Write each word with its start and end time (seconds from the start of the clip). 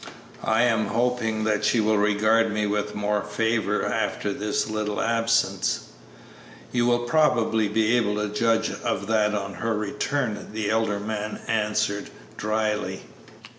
I 0.43 0.63
am 0.63 0.87
hoping 0.87 1.43
that 1.43 1.63
she 1.63 1.79
will 1.79 1.99
regard 1.99 2.51
me 2.51 2.65
with 2.65 2.95
more 2.95 3.21
favor 3.21 3.85
after 3.85 4.33
this 4.33 4.67
little 4.67 4.99
absence." 4.99 5.81
"You 6.71 6.87
will 6.87 7.05
probably 7.05 7.67
be 7.67 7.95
able 7.97 8.15
to 8.15 8.27
judge 8.29 8.71
of 8.71 9.05
that 9.05 9.35
on 9.35 9.53
her 9.53 9.77
return," 9.77 10.49
the 10.53 10.71
elder 10.71 10.99
man 10.99 11.39
answered, 11.47 12.09
dryly. 12.35 13.03